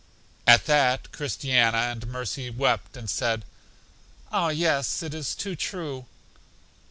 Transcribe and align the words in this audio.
At 0.47 0.65
that 0.65 1.11
Christiana 1.11 1.77
and 1.77 2.07
Mercy 2.07 2.49
wept, 2.49 2.97
and 2.97 3.07
said, 3.07 3.45
Ah, 4.31 4.49
yes, 4.49 5.03
it 5.03 5.13
is 5.13 5.35
too 5.35 5.55
true! 5.55 6.07